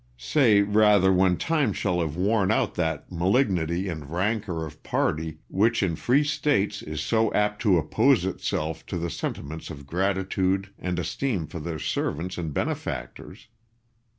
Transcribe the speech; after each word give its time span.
William. 0.03 0.17
Say, 0.17 0.61
rather, 0.63 1.13
when 1.13 1.37
time 1.37 1.73
shall 1.73 1.99
have 2.01 2.15
worn 2.15 2.49
out 2.49 2.73
that 2.73 3.11
malignity 3.11 3.87
and 3.87 4.09
rancour 4.09 4.65
of 4.65 4.81
party 4.81 5.37
which 5.47 5.83
in 5.83 5.95
free 5.95 6.23
States 6.23 6.81
is 6.81 7.01
so 7.01 7.31
apt 7.35 7.61
to 7.61 7.77
oppose 7.77 8.25
itself 8.25 8.83
to 8.87 8.97
the 8.97 9.11
sentiments 9.11 9.69
of 9.69 9.85
gratitude 9.85 10.71
and 10.79 10.97
esteem 10.97 11.45
for 11.45 11.59
their 11.59 11.77
servants 11.77 12.39
and 12.39 12.51
benefactors. 12.51 13.45